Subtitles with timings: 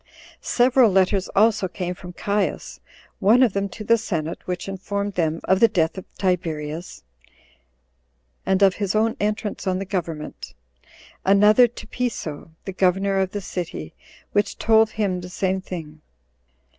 [0.41, 2.79] Several letters also came from Caius;
[3.19, 7.03] one of them to the senate, which informed them of the death of Tiberius,
[8.43, 10.55] and of his own entrance on the government;
[11.23, 13.93] another to Piso, the governor of the city,
[14.31, 16.01] which told him the same thing.